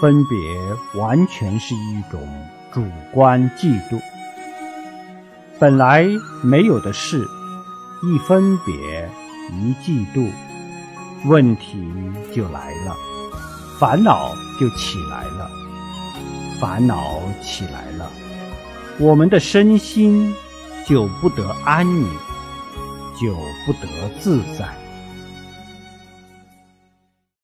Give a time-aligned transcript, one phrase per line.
[0.00, 0.38] 分别
[0.94, 2.20] 完全是一种
[2.72, 4.00] 主观嫉妒。
[5.58, 6.06] 本来
[6.42, 7.24] 没有的事
[8.02, 9.10] 一分别
[9.52, 10.30] 一嫉妒
[11.26, 11.86] 问题
[12.34, 12.94] 就来了。
[13.78, 15.50] 烦恼就起来了。
[16.60, 18.10] 烦恼起来了。
[18.98, 20.32] 我们的身心
[20.86, 22.08] 就不得安宁
[23.20, 23.34] 就
[23.66, 24.83] 不得自在。